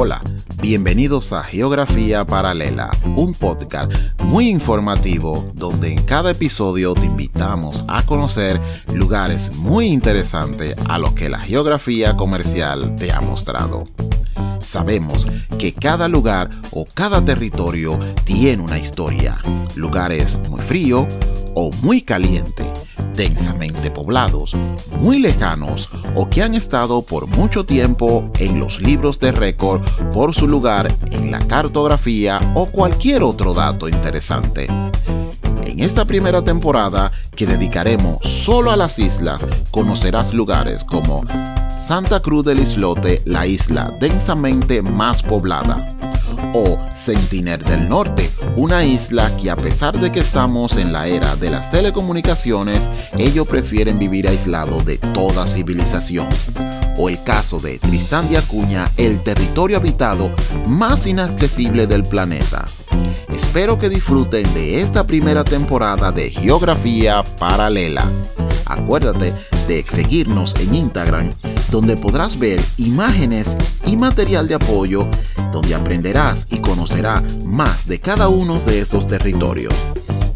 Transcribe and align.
Hola, 0.00 0.22
bienvenidos 0.62 1.32
a 1.32 1.42
Geografía 1.42 2.24
Paralela, 2.24 2.96
un 3.16 3.34
podcast 3.34 3.90
muy 4.22 4.48
informativo 4.48 5.44
donde 5.54 5.92
en 5.92 6.04
cada 6.04 6.30
episodio 6.30 6.94
te 6.94 7.04
invitamos 7.06 7.84
a 7.88 8.06
conocer 8.06 8.60
lugares 8.94 9.52
muy 9.56 9.88
interesantes 9.88 10.76
a 10.88 11.00
lo 11.00 11.16
que 11.16 11.28
la 11.28 11.40
geografía 11.40 12.16
comercial 12.16 12.94
te 12.94 13.10
ha 13.10 13.20
mostrado. 13.20 13.82
Sabemos 14.60 15.26
que 15.58 15.74
cada 15.74 16.06
lugar 16.06 16.48
o 16.70 16.84
cada 16.84 17.24
territorio 17.24 17.98
tiene 18.22 18.62
una 18.62 18.78
historia. 18.78 19.38
Lugares 19.74 20.38
muy 20.48 20.60
frío 20.60 21.08
o 21.56 21.72
muy 21.82 22.02
caliente 22.02 22.62
densamente 23.18 23.90
poblados, 23.90 24.54
muy 25.00 25.18
lejanos 25.18 25.90
o 26.14 26.30
que 26.30 26.40
han 26.40 26.54
estado 26.54 27.02
por 27.02 27.26
mucho 27.26 27.66
tiempo 27.66 28.30
en 28.38 28.60
los 28.60 28.80
libros 28.80 29.18
de 29.18 29.32
récord 29.32 29.82
por 30.12 30.34
su 30.36 30.46
lugar 30.46 30.96
en 31.10 31.32
la 31.32 31.44
cartografía 31.48 32.40
o 32.54 32.66
cualquier 32.66 33.24
otro 33.24 33.54
dato 33.54 33.88
interesante. 33.88 34.68
En 35.64 35.80
esta 35.80 36.04
primera 36.04 36.42
temporada, 36.42 37.10
que 37.34 37.46
dedicaremos 37.46 38.18
solo 38.22 38.70
a 38.70 38.76
las 38.76 39.00
islas, 39.00 39.44
conocerás 39.72 40.32
lugares 40.32 40.84
como 40.84 41.24
Santa 41.74 42.20
Cruz 42.20 42.44
del 42.44 42.60
Islote, 42.60 43.20
la 43.24 43.46
isla 43.46 43.92
densamente 44.00 44.80
más 44.80 45.22
poblada, 45.24 45.97
o 46.54 46.78
Sentinel 46.94 47.62
del 47.62 47.88
Norte, 47.88 48.30
una 48.56 48.84
isla 48.84 49.36
que 49.36 49.50
a 49.50 49.56
pesar 49.56 49.98
de 49.98 50.10
que 50.12 50.20
estamos 50.20 50.76
en 50.76 50.92
la 50.92 51.06
era 51.06 51.36
de 51.36 51.50
las 51.50 51.70
telecomunicaciones, 51.70 52.88
ellos 53.16 53.46
prefieren 53.46 53.98
vivir 53.98 54.28
aislado 54.28 54.82
de 54.82 54.98
toda 54.98 55.46
civilización. 55.46 56.28
O 56.96 57.08
el 57.08 57.22
caso 57.22 57.60
de 57.60 57.78
Tristán 57.78 58.28
de 58.28 58.38
Acuña, 58.38 58.92
el 58.96 59.22
territorio 59.22 59.76
habitado 59.76 60.30
más 60.66 61.06
inaccesible 61.06 61.86
del 61.86 62.04
planeta. 62.04 62.66
Espero 63.32 63.78
que 63.78 63.88
disfruten 63.88 64.52
de 64.54 64.80
esta 64.80 65.06
primera 65.06 65.44
temporada 65.44 66.10
de 66.10 66.30
Geografía 66.30 67.22
Paralela. 67.38 68.04
Acuérdate 68.64 69.32
de 69.68 69.82
seguirnos 69.82 70.54
en 70.56 70.74
Instagram, 70.74 71.32
donde 71.70 71.96
podrás 71.96 72.38
ver 72.38 72.60
imágenes 72.78 73.56
y 73.86 73.96
material 73.96 74.48
de 74.48 74.56
apoyo, 74.56 75.08
donde 75.52 75.74
aprenderás 75.74 76.46
y 76.50 76.58
conocerás 76.58 77.22
más 77.44 77.86
de 77.86 78.00
cada 78.00 78.28
uno 78.28 78.58
de 78.60 78.80
estos 78.80 79.06
territorios. 79.06 79.74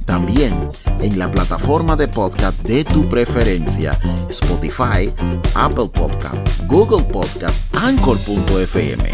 También 0.05 0.55
en 1.01 1.19
la 1.19 1.31
plataforma 1.31 1.97
de 1.97 2.09
podcast 2.09 2.59
de 2.63 2.85
tu 2.85 3.09
preferencia, 3.09 3.99
Spotify, 4.29 5.13
Apple 5.55 5.91
Podcast, 5.93 6.37
Google 6.67 7.05
Podcast, 7.05 7.55
Anchor.fm. 7.75 9.05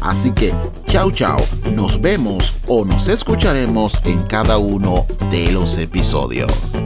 Así 0.00 0.30
que, 0.32 0.54
chao 0.86 1.10
chao, 1.10 1.40
nos 1.72 2.00
vemos 2.00 2.54
o 2.66 2.84
nos 2.84 3.08
escucharemos 3.08 4.00
en 4.04 4.22
cada 4.22 4.58
uno 4.58 5.06
de 5.30 5.52
los 5.52 5.76
episodios. 5.76 6.76